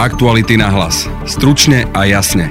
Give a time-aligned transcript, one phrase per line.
[0.00, 1.04] Aktuality na hlas.
[1.28, 2.48] Stručne a jasne.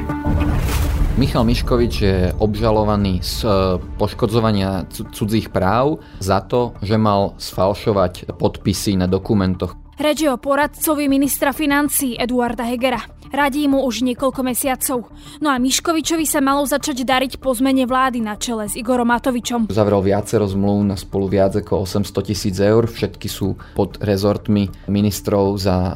[1.18, 3.50] Michal Miškovič je obžalovaný z e,
[3.98, 9.74] poškodzovania cudzích práv za to, že mal sfalšovať podpisy na dokumentoch.
[10.00, 13.04] Reč o poradcovi ministra financí Eduarda Hegera.
[13.30, 15.06] Radí mu už niekoľko mesiacov.
[15.38, 19.70] No a Miškovičovi sa malo začať dariť po zmene vlády na čele s Igorom Matovičom.
[19.70, 22.90] Zavrel viacero zmluv na spolu viac ako 800 tisíc eur.
[22.90, 25.94] Všetky sú pod rezortmi ministrov za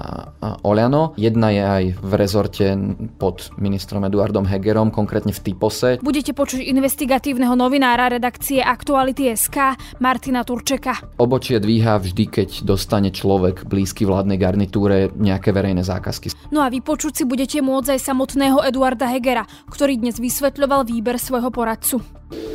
[0.62, 1.18] Oliano.
[1.18, 2.66] Jedna je aj v rezorte
[3.18, 5.98] pod ministrom Eduardom Hegerom, konkrétne v Typose.
[6.06, 11.18] Budete počuť investigatívneho novinára redakcie Aktuality SK Martina Turčeka.
[11.18, 16.34] Obočie dvíha vždy, keď dostane človek blízky vládnej garnitúre nejaké verejné zákazky.
[16.50, 21.54] No a vypočuť si budete môcť aj samotného Eduarda Hegera, ktorý dnes vysvetľoval výber svojho
[21.54, 22.02] poradcu.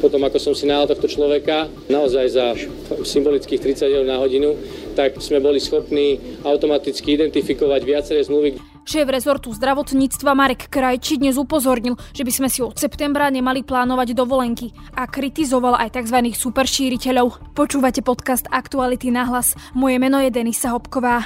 [0.03, 2.59] Potom ako som si náhľad tohto človeka, naozaj za
[3.07, 4.59] symbolických 30 eur na hodinu,
[4.99, 8.59] tak sme boli schopní automaticky identifikovať viaceré zmluvy.
[8.89, 14.17] Šéf rezortu zdravotníctva Marek Krajči dnes upozornil, že by sme si od septembra nemali plánovať
[14.17, 16.33] dovolenky a kritizoval aj tzv.
[16.33, 17.53] superšíriteľov.
[17.53, 19.53] Počúvate podcast Aktuality na hlas.
[19.77, 21.21] Moje meno je Denisa Hopková.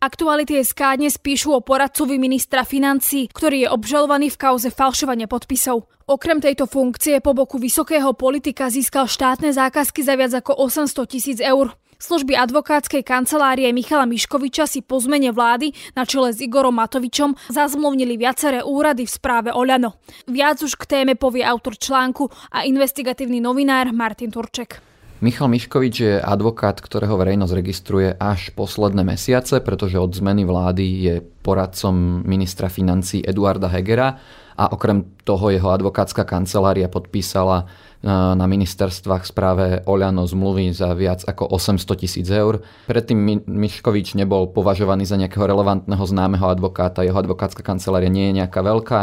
[0.00, 5.84] Aktuality SK dnes píšu o poradcovi ministra financí, ktorý je obžalovaný v kauze falšovania podpisov.
[6.08, 11.44] Okrem tejto funkcie po boku vysokého politika získal štátne zákazky za viac ako 800 tisíc
[11.44, 11.76] eur.
[12.04, 18.20] Služby advokátskej kancelárie Michala Miškoviča si po zmene vlády na čele s Igorom Matovičom zazmluvnili
[18.20, 19.96] viaceré úrady v správe Oľano.
[20.28, 24.84] Viac už k téme povie autor článku a investigatívny novinár Martin Turček.
[25.24, 31.14] Michal Miškovič je advokát, ktorého verejnosť registruje až posledné mesiace, pretože od zmeny vlády je
[31.24, 34.20] poradcom ministra financí Eduarda Hegera
[34.60, 37.64] a okrem toho jeho advokátska kancelária podpísala
[38.04, 42.60] na ministerstvách správe Oľano zmluvy za viac ako 800 tisíc eur.
[42.84, 47.00] Predtým Miškovič nebol považovaný za nejakého relevantného známeho advokáta.
[47.00, 49.00] Jeho advokátska kancelária nie je nejaká veľká,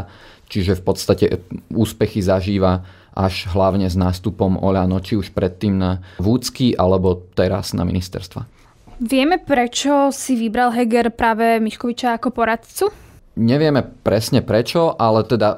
[0.53, 1.25] čiže v podstate
[1.73, 2.85] úspechy zažíva
[3.17, 8.45] až hlavne s nástupom Oľano, či už predtým na Vúcky alebo teraz na ministerstva.
[9.01, 12.93] Vieme, prečo si vybral Heger práve Miškoviča ako poradcu?
[13.41, 15.57] Nevieme presne prečo, ale teda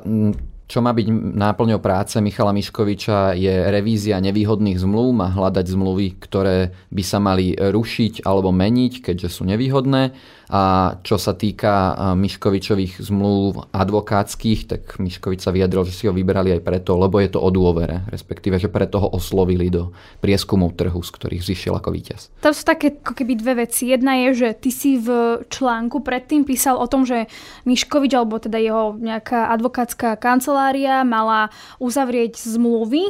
[0.74, 6.74] čo má byť náplňou práce Michala Miškoviča je revízia nevýhodných zmluv, má hľadať zmluvy, ktoré
[6.90, 10.18] by sa mali rušiť alebo meniť, keďže sú nevýhodné
[10.54, 16.54] a čo sa týka Miškovičových zmluv advokátskych, tak Miškovič sa vyjadril, že si ho vybrali
[16.54, 19.90] aj preto, lebo je to o dôvere, respektíve, že preto ho oslovili do
[20.22, 22.30] prieskumov trhu, z ktorých zišiel ako víťaz.
[22.46, 23.90] To sú také ako keby dve veci.
[23.90, 27.26] Jedna je, že ty si v článku predtým písal o tom, že
[27.66, 31.50] Miškovič, alebo teda jeho nejaká advokátska kancelária mala
[31.82, 33.10] uzavrieť zmluvy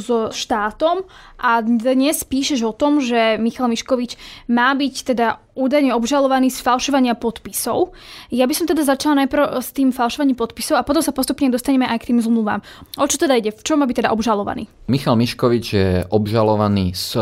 [0.00, 1.04] so štátom
[1.36, 4.16] a dnes píšeš o tom, že Michal Miškovič
[4.48, 7.96] má byť teda údajne obžalovaný z falšovania podpisov.
[8.28, 11.88] Ja by som teda začala najprv s tým falšovaním podpisov a potom sa postupne dostaneme
[11.88, 12.60] aj k tým zmluvám.
[13.00, 13.56] O čo teda ide?
[13.56, 14.68] V čom má byť teda obžalovaný?
[14.92, 17.20] Michal Miškovič je obžalovaný z e,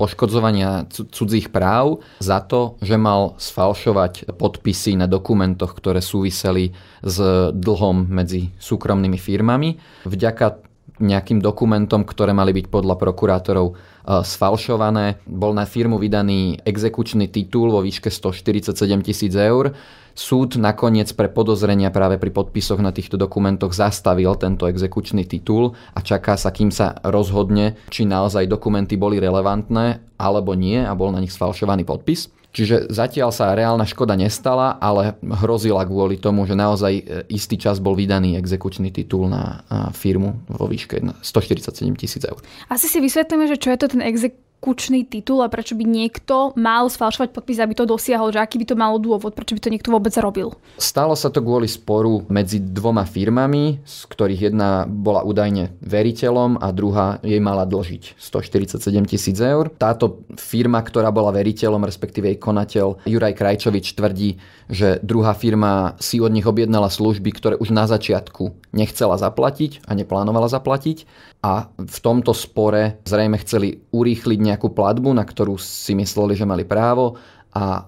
[0.00, 6.72] poškodzovania cudzích práv za to, že mal sfalšovať podpisy na dokumentoch, ktoré súviseli
[7.04, 7.16] s
[7.52, 9.76] dlhom medzi súkromnými firmami.
[10.08, 13.74] Vďaka nejakým dokumentom, ktoré mali byť podľa prokurátorov e,
[14.22, 15.18] sfalšované.
[15.26, 19.74] Bol na firmu vydaný exekučný titul vo výške 147 tisíc eur.
[20.14, 25.98] Súd nakoniec pre podozrenia práve pri podpisoch na týchto dokumentoch zastavil tento exekučný titul a
[25.98, 31.18] čaká sa, kým sa rozhodne, či naozaj dokumenty boli relevantné alebo nie a bol na
[31.18, 32.30] nich sfalšovaný podpis.
[32.54, 37.02] Čiže zatiaľ sa reálna škoda nestala, ale hrozila kvôli tomu, že naozaj e,
[37.34, 42.38] istý čas bol vydaný exekučný titul na firmu vo výške 147 tisíc eur.
[42.70, 46.56] Asi si vysvetlíme, že čo je to ten exek exekučný titul a prečo by niekto
[46.56, 49.68] mal sfalšovať podpis, aby to dosiahol, že aký by to malo dôvod, prečo by to
[49.68, 50.56] niekto vôbec robil.
[50.80, 56.72] Stalo sa to kvôli sporu medzi dvoma firmami, z ktorých jedna bola údajne veriteľom a
[56.72, 59.68] druhá jej mala dlžiť 147 tisíc eur.
[59.68, 64.40] Táto firma, ktorá bola veriteľom, respektíve jej konateľ Juraj Krajčovič tvrdí,
[64.72, 69.92] že druhá firma si od nich objednala služby, ktoré už na začiatku nechcela zaplatiť a
[69.92, 71.04] neplánovala zaplatiť
[71.44, 76.64] a v tomto spore zrejme chceli urýchliť nejakú platbu, na ktorú si mysleli, že mali
[76.64, 77.20] právo
[77.52, 77.84] a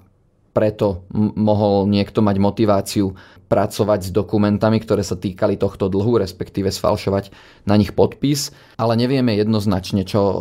[0.52, 1.04] preto
[1.36, 3.12] mohol niekto mať motiváciu
[3.46, 7.30] pracovať s dokumentami, ktoré sa týkali tohto dlhu, respektíve sfalšovať
[7.68, 8.50] na nich podpis,
[8.80, 10.40] ale nevieme jednoznačne, čo e,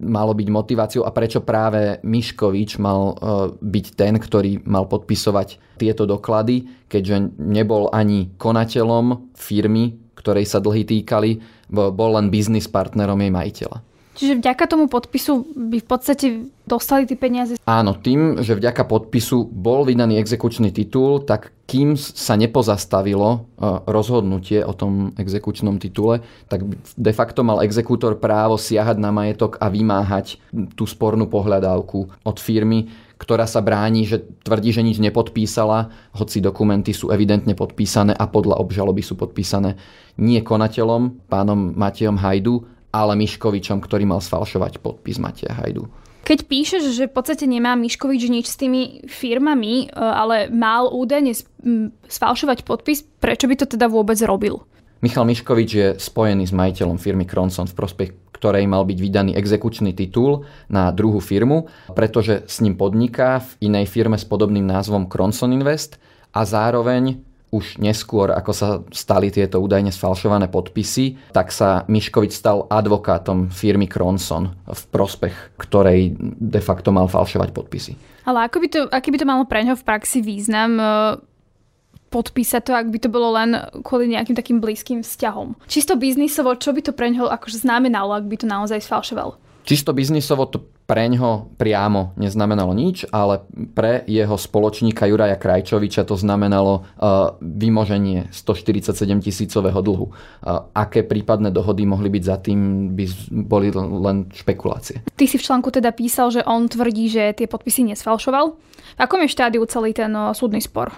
[0.00, 3.14] malo byť motiváciou a prečo práve Miškovič mal e,
[3.58, 10.84] byť ten, ktorý mal podpisovať tieto doklady, keďže nebol ani konateľom firmy, ktorej sa dlhy
[10.88, 13.78] týkali, bol len biznis partnerom jej majiteľa.
[14.20, 16.26] Čiže vďaka tomu podpisu by v podstate
[16.68, 17.56] dostali tie peniaze?
[17.64, 23.38] Áno, tým, že vďaka podpisu bol vydaný exekučný titul, tak kým sa nepozastavilo e,
[23.88, 26.20] rozhodnutie o tom exekučnom titule,
[26.52, 26.66] tak
[27.00, 30.42] de facto mal exekútor právo siahať na majetok a vymáhať
[30.76, 36.96] tú spornú pohľadávku od firmy, ktorá sa bráni, že tvrdí, že nič nepodpísala, hoci dokumenty
[36.96, 39.76] sú evidentne podpísané a podľa obžaloby sú podpísané
[40.16, 45.84] nie konateľom, pánom Matejom Hajdu, ale Miškovičom, ktorý mal sfalšovať podpis Mateja Hajdu.
[46.24, 51.36] Keď píšeš, že v podstate nemá Miškovič nič s tými firmami, e, ale mal údajne
[52.08, 54.64] sfalšovať podpis, prečo by to teda vôbec robil?
[55.00, 58.10] Michal Miškovič je spojený s majiteľom firmy Kronson, v prospech
[58.40, 63.88] ktorej mal byť vydaný exekučný titul na druhú firmu, pretože s ním podniká v inej
[63.92, 66.00] firme s podobným názvom Kronson Invest
[66.32, 67.20] a zároveň
[67.50, 73.90] už neskôr, ako sa stali tieto údajne sfalšované podpisy, tak sa Miškovič stal advokátom firmy
[73.90, 77.92] Kronson v prospech, ktorej de facto mal falšovať podpisy.
[78.24, 80.78] Ale ako by to, aký by to malo pre ňo v praxi význam
[82.10, 85.54] podpísať to, ak by to bolo len kvôli nejakým takým blízkym vzťahom.
[85.70, 89.38] Čisto biznisovo, čo by to pre ňoho akože znamenalo, ak by to naozaj sfalšoval?
[89.62, 90.58] Čisto biznisovo to
[90.90, 93.46] pre ňo priamo neznamenalo nič, ale
[93.78, 100.10] pre jeho spoločníka Juraja Krajčoviča to znamenalo uh, vymoženie 147 tisícového dlhu.
[100.10, 103.04] Uh, aké prípadné dohody mohli byť za tým, by
[103.46, 105.06] boli len špekulácie.
[105.14, 108.58] Ty si v článku teda písal, že on tvrdí, že tie podpisy nesfalšoval.
[108.58, 110.90] V akom je štádiu celý ten uh, súdny spor?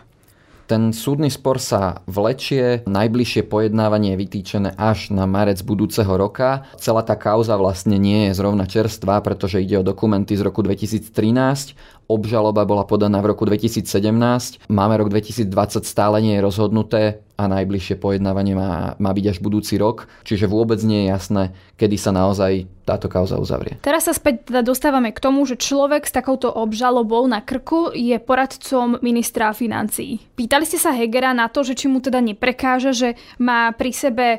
[0.73, 6.65] Ten súdny spor sa vlečie, najbližšie pojednávanie je vytýčené až na marec budúceho roka.
[6.81, 11.77] Celá tá kauza vlastne nie je zrovna čerstvá, pretože ide o dokumenty z roku 2013
[12.13, 15.49] obžaloba bola podaná v roku 2017, máme rok 2020,
[15.89, 17.01] stále nie je rozhodnuté
[17.37, 21.43] a najbližšie pojednávanie má, má byť až budúci rok, čiže vôbec nie je jasné,
[21.81, 23.79] kedy sa naozaj táto kauza uzavrie.
[23.81, 28.14] Teraz sa späť teda dostávame k tomu, že človek s takouto obžalobou na krku je
[28.20, 30.20] poradcom ministra financií.
[30.37, 33.08] Pýtali ste sa Hegera na to, že či mu teda neprekáže, že
[33.40, 34.38] má pri sebe e,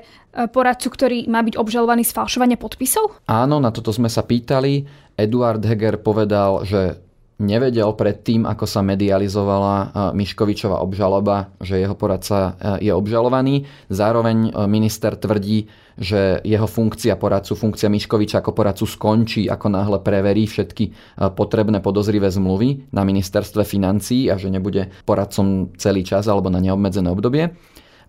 [0.52, 3.26] poradcu, ktorý má byť obžalovaný z falšovania podpisov?
[3.26, 4.86] Áno, na toto sme sa pýtali.
[5.18, 7.00] Eduard Heger povedal, že
[7.42, 13.66] nevedel predtým, ako sa medializovala e, Miškovičová obžaloba, že jeho poradca e, je obžalovaný.
[13.90, 15.66] Zároveň e, minister tvrdí,
[15.98, 20.90] že jeho funkcia poradcu, funkcia Miškoviča ako poradcu skončí, ako náhle preverí všetky
[21.38, 27.14] potrebné podozrivé zmluvy na ministerstve financií a že nebude poradcom celý čas alebo na neobmedzené
[27.14, 27.54] obdobie.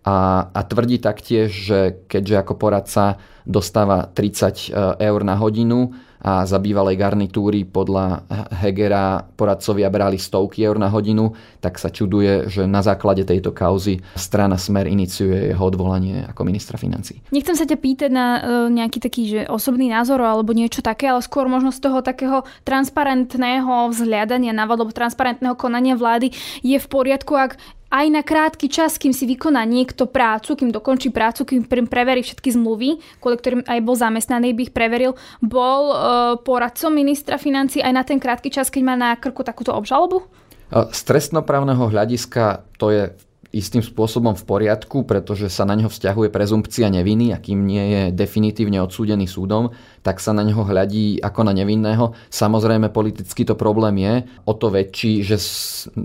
[0.05, 5.93] A, a tvrdí taktiež, že keďže ako poradca dostáva 30 eur na hodinu,
[6.25, 8.25] a za bývalej garnitúry podľa
[8.65, 14.01] Hegera poradcovia brali stovky eur na hodinu, tak sa čuduje, že na základe tejto kauzy
[14.17, 17.21] strana Smer iniciuje jeho odvolanie ako ministra financí.
[17.29, 21.21] Nechcem sa ťa pýtať na e, nejaký taký že osobný názor alebo niečo také, ale
[21.21, 26.33] skôr možno z toho takého transparentného vzhľadania na alebo transparentného konania vlády
[26.65, 27.61] je v poriadku, ak
[27.95, 32.51] aj na krátky čas, kým si vykoná niekto prácu, kým dokončí prácu, kým preverí všetky
[32.59, 35.97] zmluvy, kvôli ktorým aj bol zamestnaný, by ich preveril, bol uh,
[36.43, 40.27] poradcom ministra financí aj na ten krátky čas, keď má na krku takúto obžalobu?
[40.75, 43.15] Z trestnoprávneho hľadiska to je
[43.55, 48.03] istým spôsobom v poriadku, pretože sa na neho vzťahuje prezumpcia neviny a kým nie je
[48.11, 49.71] definitívne odsúdený súdom,
[50.03, 52.19] tak sa na neho hľadí ako na nevinného.
[52.35, 54.15] Samozrejme politicky to problém je
[54.45, 55.39] o to väčší, že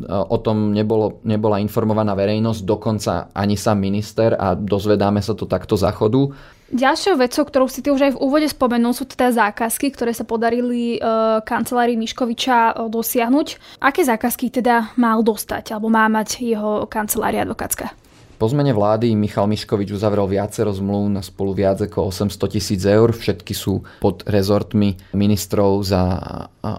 [0.07, 5.73] o tom nebolo, nebola informovaná verejnosť, dokonca ani sám minister a dozvedáme sa to takto
[5.73, 6.29] za chodu.
[6.69, 10.21] Ďalšou vecou, ktorú si ty už aj v úvode spomenul, sú teda zákazky, ktoré sa
[10.21, 10.99] podarili e,
[11.41, 13.81] kancelárii Miškoviča e, dosiahnuť.
[13.81, 18.08] Aké zákazky teda mal dostať, alebo má mať jeho kancelária advokátska?
[18.39, 23.11] Po zmene vlády Michal Miškovič uzavrel viacero zmluv na spolu viac ako 800 tisíc eur.
[23.11, 26.01] Všetky sú pod rezortmi ministrov za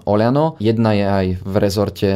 [0.08, 0.56] Oliano.
[0.56, 2.08] Jedna je aj v rezorte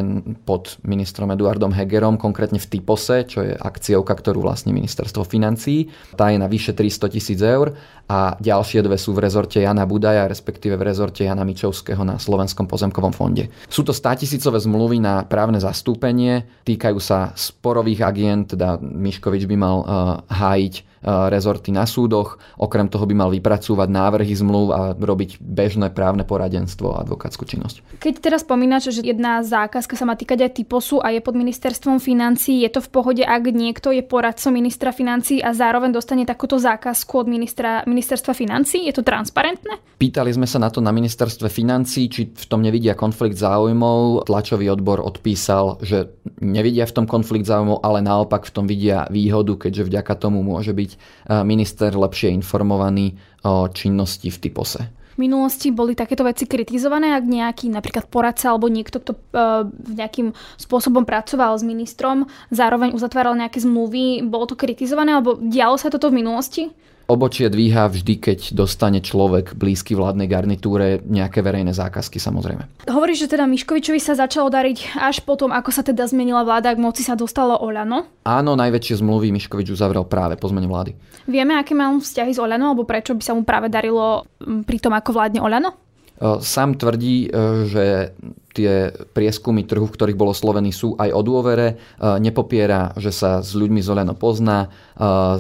[0.49, 5.93] pod ministrom Eduardom Hegerom, konkrétne v Typose, čo je akciovka, ktorú vlastní ministerstvo financií.
[6.17, 7.77] Tá je na vyše 300 tisíc eur
[8.09, 12.65] a ďalšie dve sú v rezorte Jana Budaja, respektíve v rezorte Jana Mičovského na Slovenskom
[12.65, 13.53] pozemkovom fonde.
[13.69, 19.51] Sú to 100 tisícové zmluvy na právne zastúpenie, týkajú sa sporových agent, teda Miškovič Matovič
[19.51, 24.81] by mal uh, hájiť rezorty na súdoch, okrem toho by mal vypracúvať návrhy zmluv a
[24.97, 28.01] robiť bežné právne poradenstvo a advokátsku činnosť.
[28.01, 32.01] Keď teraz spomínaš, že jedna zákazka sa má týkať aj typosu a je pod ministerstvom
[32.01, 36.57] financí, je to v pohode, ak niekto je poradcom ministra financí a zároveň dostane takúto
[36.57, 38.89] zákazku od ministra, ministerstva financí?
[38.89, 39.77] Je to transparentné?
[40.01, 44.25] Pýtali sme sa na to na ministerstve financí, či v tom nevidia konflikt záujmov.
[44.25, 49.69] Tlačový odbor odpísal, že nevidia v tom konflikt záujmov, ale naopak v tom vidia výhodu,
[49.69, 54.81] keďže vďaka tomu môže byť eh, minister lepšie informovaný o činnosti v typose.
[55.15, 60.35] V minulosti boli takéto veci kritizované, ak nejaký napríklad poradca alebo niekto, kto uh, nejakým
[60.59, 66.11] spôsobom pracoval s ministrom, zároveň uzatváral nejaké zmluvy, bolo to kritizované alebo dialo sa toto
[66.11, 66.67] v minulosti?
[67.05, 72.89] Obočie dvíha vždy, keď dostane človek blízky vládnej garnitúre nejaké verejné zákazky samozrejme.
[72.89, 76.81] Hovoríš, že teda Miškovičovi sa začalo dariť až potom, ako sa teda zmenila vláda, k
[76.81, 78.09] moci sa dostalo Oľano?
[78.25, 80.97] Áno, najväčšie zmluvy Miškovič uzavrel práve po zmene vlády.
[81.29, 84.97] Vieme, aké má vzťahy s Oľano, alebo prečo by sa mu práve darilo pri tom,
[84.97, 85.84] ako vládne Oľano?
[86.23, 87.27] Sám tvrdí,
[87.67, 88.15] že
[88.55, 91.75] tie prieskumy trhu, v ktorých bol oslovený, sú aj o dôvere.
[91.99, 94.71] Nepopiera, že sa s ľuďmi z Oleno pozná.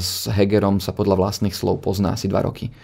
[0.02, 2.74] S Hegerom sa podľa vlastných slov pozná asi dva roky.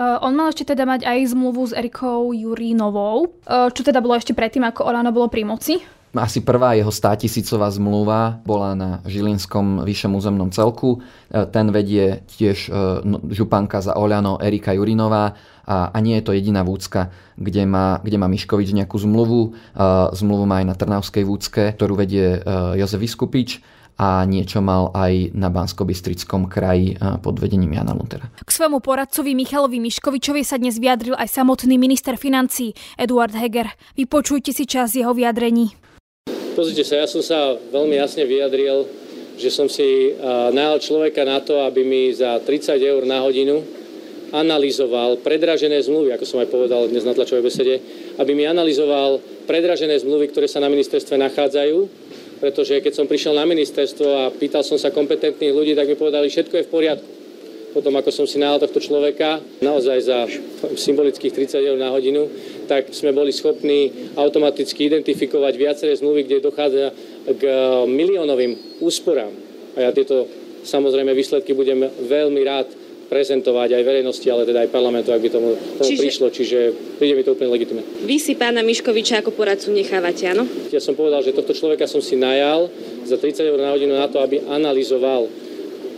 [0.00, 4.64] On mal ešte teda mať aj zmluvu s Erikou Jurínovou, čo teda bolo ešte predtým,
[4.64, 5.80] ako Olano bolo pri moci.
[6.14, 11.04] Asi prvá jeho 100 tisícová zmluva bola na Žilinskom vyššom územnom celku.
[11.28, 12.72] Ten vedie tiež
[13.04, 15.36] no, županka za Oľano Erika Jurinová
[15.68, 19.52] a, a nie je to jediná vúcka, kde má, kde má Miškovič nejakú zmluvu.
[20.16, 22.40] Zmluvu má aj na Trnavskej vúcke, ktorú vedie
[22.80, 23.60] Jozef Vyskupič
[23.96, 25.88] a niečo mal aj na bansko
[26.52, 28.28] kraji pod vedením Jana Luntera.
[28.40, 33.72] K svojmu poradcovi Michalovi Miškovičovi sa dnes vyjadril aj samotný minister financí Eduard Heger.
[33.96, 35.76] Vypočujte si čas jeho vyjadrení.
[36.56, 38.88] Pozrite sa, ja som sa veľmi jasne vyjadril,
[39.36, 40.16] že som si
[40.56, 43.60] najal človeka na to, aby mi za 30 eur na hodinu
[44.32, 47.76] analyzoval predražené zmluvy, ako som aj povedal dnes na tlačovej besede,
[48.16, 51.78] aby mi analyzoval predražené zmluvy, ktoré sa na ministerstve nachádzajú,
[52.40, 56.32] pretože keď som prišiel na ministerstvo a pýtal som sa kompetentných ľudí, tak mi povedali,
[56.32, 57.10] všetko je v poriadku.
[57.76, 60.24] Potom ako som si nahal tohto človeka, naozaj za
[60.72, 62.24] symbolických 30 eur na hodinu,
[62.66, 66.92] tak sme boli schopní automaticky identifikovať viaceré zmluvy, kde dochádza
[67.30, 67.42] k
[67.86, 69.30] miliónovým úsporám.
[69.78, 70.26] A ja tieto
[70.66, 72.68] samozrejme výsledky budem veľmi rád
[73.06, 76.02] prezentovať aj verejnosti, ale teda aj parlamentu, ak by tomu, tomu Čiže...
[76.02, 76.26] prišlo.
[76.34, 76.58] Čiže
[76.98, 77.82] príde mi to úplne legitimné.
[78.02, 80.42] Vy si pána Miškoviča ako poradcu nechávate, áno?
[80.74, 82.66] Ja som povedal, že tohto človeka som si najal
[83.06, 85.30] za 30 eur na hodinu na to, aby analyzoval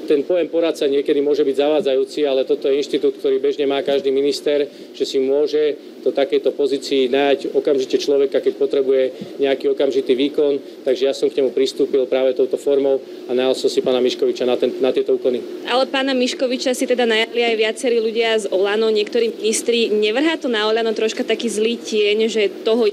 [0.09, 4.09] ten pojem poradca niekedy môže byť zavádzajúci, ale toto je inštitút, ktorý bežne má každý
[4.09, 4.65] minister,
[4.97, 9.03] že si môže do takejto pozícii nájsť okamžite človeka, keď potrebuje
[9.43, 10.85] nejaký okamžitý výkon.
[10.87, 14.45] Takže ja som k nemu pristúpil práve touto formou a najal som si pána Miškoviča
[14.47, 15.67] na, ten, na tieto úkony.
[15.67, 19.91] Ale pána Miškoviča si teda najali aj viacerí ľudia z Olano, niektorí ministri.
[19.91, 22.87] Nevrhá to na Olano troška taký zlý tieň, že toho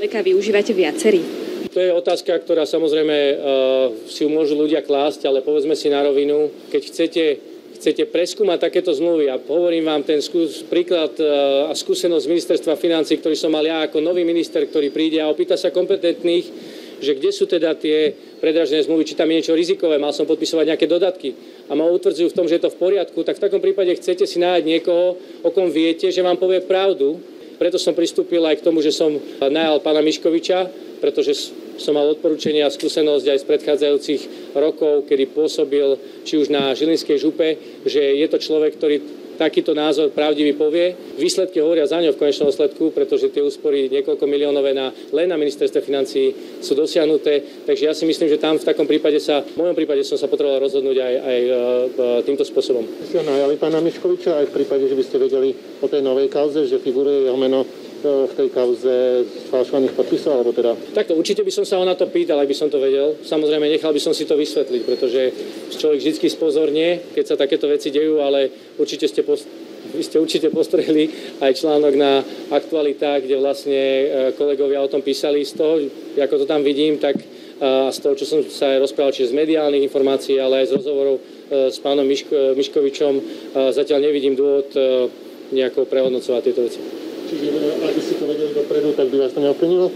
[0.00, 1.20] človeka využívate viacerí?
[1.70, 3.36] To je otázka, ktorá samozrejme uh,
[4.10, 7.22] si ju môžu ľudia klásť, ale povedzme si na rovinu, keď chcete
[7.80, 13.16] chcete preskúmať takéto zmluvy a hovorím vám ten skús, príklad uh, a skúsenosť ministerstva financí,
[13.16, 16.46] ktorý som mal ja ako nový minister, ktorý príde a opýta sa kompetentných,
[17.00, 20.76] že kde sú teda tie predražené zmluvy, či tam je niečo rizikové, mal som podpisovať
[20.76, 21.32] nejaké dodatky
[21.66, 24.28] a ma utvrdzujú v tom, že je to v poriadku, tak v takom prípade chcete
[24.28, 27.16] si nájsť niekoho, o kom viete, že vám povie pravdu.
[27.56, 30.68] Preto som pristúpil aj k tomu, že som najal pána Miškoviča,
[31.00, 34.22] pretože som mal odporúčania a skúsenosť aj z predchádzajúcich
[34.52, 35.96] rokov, kedy pôsobil
[36.28, 37.56] či už na Žilinskej župe,
[37.88, 39.00] že je to človek, ktorý
[39.40, 40.92] takýto názor pravdivý povie.
[41.16, 45.40] Výsledky hovoria za ňo v konečnom dôsledku, pretože tie úspory niekoľko miliónové na, len na
[45.40, 47.64] ministerstve financí sú dosiahnuté.
[47.64, 50.28] Takže ja si myslím, že tam v takom prípade sa, v mojom prípade som sa
[50.28, 51.52] potreboval rozhodnúť aj, aj e,
[52.28, 52.84] týmto spôsobom.
[53.08, 56.68] Ste najali pána Miškoviča aj v prípade, že by ste vedeli o tej novej kauze,
[56.68, 57.64] že figuruje jeho meno
[58.08, 58.94] v tej kauze
[59.52, 60.72] falšovaných podpisov, alebo teda?
[60.96, 63.20] Takto, určite by som sa ho na to pýtal, ak by som to vedel.
[63.20, 65.20] Samozrejme, nechal by som si to vysvetliť, pretože
[65.76, 68.48] človek vždy spozorne, keď sa takéto veci dejú, ale
[68.80, 69.48] určite ste post-
[69.80, 71.08] vy ste určite postrehli
[71.40, 72.20] aj článok na
[72.52, 74.04] aktualitách, kde vlastne e,
[74.36, 75.42] kolegovia o tom písali.
[75.42, 75.80] Z toho,
[76.20, 77.24] ako to tam vidím, tak e,
[77.88, 81.16] z toho, čo som sa aj rozprával, čiže z mediálnych informácií, ale aj z rozhovorov
[81.16, 81.22] e,
[81.72, 83.14] s pánom Miško, Miškovičom,
[83.72, 84.70] zatiaľ nevidím dôvod
[85.50, 87.09] nejako prehodnocovať tieto veci.
[87.30, 87.46] Čiže
[87.86, 89.86] ak by si to vedeli dopredu, tak by vás to neovplyvnilo?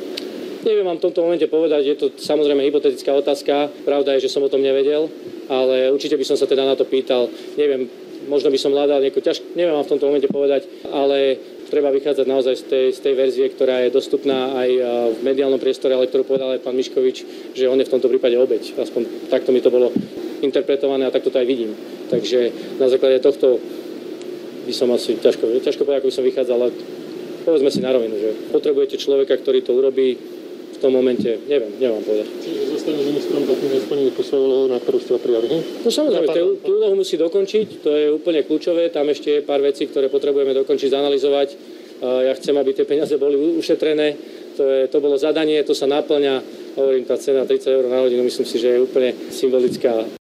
[0.64, 3.68] Neviem vám v tomto momente povedať, je to samozrejme hypotetická otázka.
[3.84, 5.10] Pravda je, že som o tom nevedel,
[5.50, 7.28] ale určite by som sa teda na to pýtal.
[7.60, 7.90] Neviem,
[8.30, 11.36] možno by som hľadal nejakú ťažkú, neviem vám v tomto momente povedať, ale
[11.68, 14.70] treba vychádzať naozaj z tej, z tej verzie, ktorá je dostupná aj
[15.12, 17.16] v mediálnom priestore, ale ktorú povedal aj pán Miškovič,
[17.52, 18.78] že on je v tomto prípade obeď.
[18.78, 19.92] Aspoň takto mi to bolo
[20.40, 21.76] interpretované a takto to aj vidím.
[22.08, 23.60] Takže na základe tohto
[24.64, 26.72] by som asi ťažko, ťažko povedať, ako by som vychádzal, ale
[27.44, 30.16] povedzme si na rovinu, že potrebujete človeka, ktorý to urobí
[30.74, 32.26] v tom momente, neviem, neviem povedať.
[32.42, 35.46] Čiže zostane ministrom, takým nesplní tú svoju úlohu, na ktorú ste prijali?
[35.46, 35.62] Hm?
[35.86, 39.62] No samozrejme, tú, tú úlohu musí dokončiť, to je úplne kľúčové, tam ešte je pár
[39.62, 41.48] vecí, ktoré potrebujeme dokončiť, zanalizovať.
[42.04, 44.18] Ja chcem, aby tie peniaze boli ušetrené,
[44.58, 46.42] to, je, to bolo zadanie, to sa naplňa,
[46.74, 50.23] hovorím, tá cena 30 eur na hodinu, myslím si, že je úplne symbolická.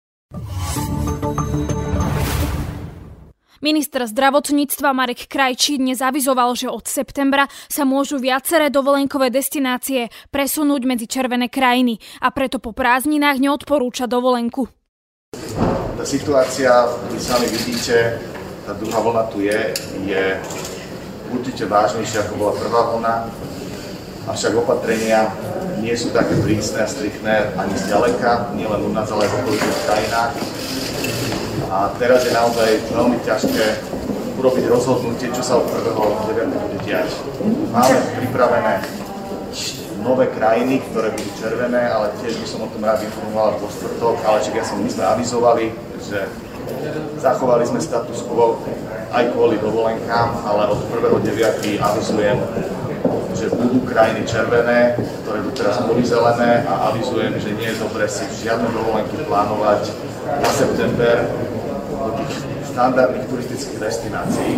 [3.63, 10.83] Minister zdravotníctva Marek Krajčí dnes avizoval, že od septembra sa môžu viaceré dovolenkové destinácie presunúť
[10.83, 14.67] medzi červené krajiny a preto po prázdninách neodporúča dovolenku.
[15.95, 18.19] Tá situácia, vy sami vidíte,
[18.67, 19.71] tá druhá vlna tu je,
[20.11, 20.23] je
[21.31, 23.13] určite vážnejšia ako bola prvá vlna,
[24.27, 25.31] avšak opatrenia
[25.79, 29.79] nie sú také prísne a striktné ani zďaleka, nielen u nás, ale aj v okolitých
[29.87, 30.31] krajinách
[31.73, 33.65] a teraz je naozaj veľmi ťažké
[34.37, 36.53] urobiť rozhodnutie, čo sa od 1.9.
[36.53, 37.09] bude diať.
[37.73, 38.85] Máme pripravené
[40.05, 44.21] nové krajiny, ktoré budú červené, ale tiež by som o tom rád informoval po štvrtok,
[44.21, 46.29] ale čak ja som, my sme avizovali, že
[47.17, 48.61] zachovali sme status quo
[49.09, 51.25] aj kvôli dovolenkám, ale od 1.9.
[51.81, 52.37] avizujem,
[53.33, 54.93] že budú krajiny červené,
[55.25, 59.89] ktoré by teraz boli zelené a avizujem, že nie je dobré si žiadne dovolenky plánovať
[60.23, 61.29] na september,
[62.07, 62.33] do tých
[62.73, 64.51] štandardných turistických destinácií,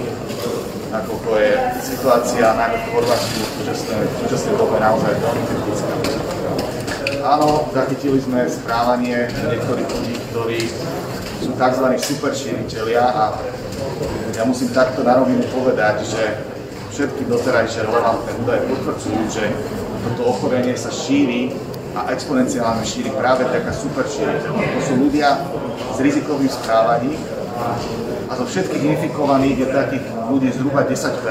[0.90, 1.52] nakoľko je
[1.84, 5.94] situácia najmä v Chorvátsku v súčasnej dobe naozaj veľmi kritická.
[7.26, 10.62] Áno, zachytili sme správanie niektorých ľudí, ktorí
[11.42, 11.86] sú tzv.
[11.98, 13.24] superšíriteľia a
[14.38, 15.18] ja musím takto na
[15.50, 16.24] povedať, že
[16.94, 19.46] všetky doterajšie relevantné údaje potvrdzujú, že
[20.06, 21.52] toto ochorenie sa šíri
[21.96, 24.52] a exponenciálne šíri práve taká super šíriteľ.
[24.56, 25.44] To sú ľudia
[25.92, 27.20] s rizikovým správaním
[27.56, 31.24] a zo všetkých infikovaných je takých ľudí zhruba 10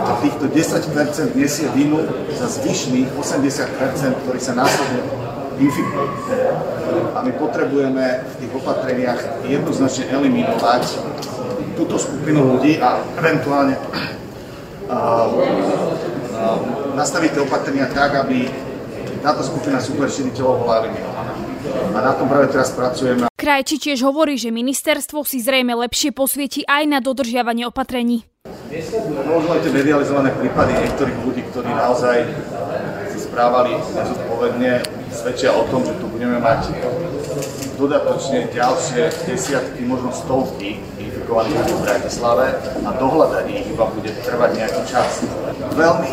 [0.00, 2.00] a týchto 10% nesie vinu
[2.32, 5.00] za zvyšných 80% ktorí sa následne
[5.60, 6.08] infikujú.
[7.12, 10.82] A my potrebujeme v tých opatreniach jednoznačne eliminovať
[11.76, 14.16] túto skupinu ľudí a eventuálne uh,
[14.88, 16.58] uh,
[16.96, 18.48] nastaviť tie opatrenia tak, aby
[19.20, 21.32] táto skupina superširiteľov bola eliminovaná.
[21.92, 23.28] A na tom práve teraz pracujeme.
[23.36, 28.24] Krajči tiež hovorí, že ministerstvo si zrejme lepšie posvieti aj na dodržiavanie opatrení.
[29.28, 32.16] Možno aj tie medializované prípady niektorých ľudí, ktorí naozaj
[33.12, 34.80] sa správali nezodpovedne,
[35.12, 36.72] svedčia o tom, že tu budeme mať
[37.76, 42.46] dodatočne ďalšie desiatky, možno stovky infikovaných ľudí v Bratislave
[42.84, 45.24] a dohľadať ich iba bude trvať nejaký čas.
[45.76, 46.12] Veľmi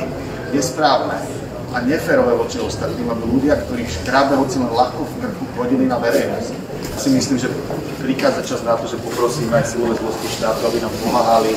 [0.52, 5.84] nesprávne a neférové voči ostatným, aby ľudia, ktorých škrábe hoci len ľahko v krku, chodili
[5.84, 6.52] na verejnosť.
[6.96, 7.52] Ja si myslím, že
[8.00, 11.52] prichádza čas na to, že poprosíme aj silové zložky štátu, aby nám pomáhali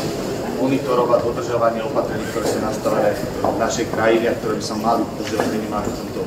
[0.61, 5.47] monitorovať dodržovanie opatrení, ktoré sú nastavené v našej krajine a ktoré by sa mali dodržovať
[5.57, 6.21] minimálne v tomto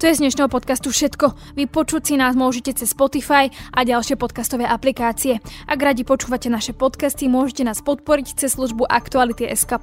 [0.00, 1.60] to je z dnešného podcastu všetko.
[1.60, 5.44] Vypočuť si nás môžete cez Spotify a ďalšie podcastové aplikácie.
[5.68, 9.76] Ak radi počúvate naše podcasty, môžete nás podporiť cez službu Aktuality SK+.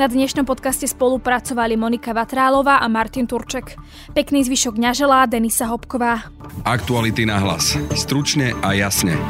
[0.00, 3.76] Na dnešnom podcaste spolupracovali Monika Vatrálová a Martin Turček.
[4.16, 6.32] Pekný zvyšok dňa želá Denisa Hopková.
[6.64, 7.76] Aktuality na hlas.
[7.92, 9.20] Stručne a jasne.